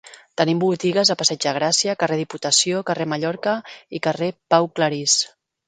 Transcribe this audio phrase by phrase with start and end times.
[0.41, 3.55] Tenim botigues a Passeig de Gràcia, Carrer Diputació, Carrer Mallorca
[3.99, 5.21] i Carrer Pau Clarís.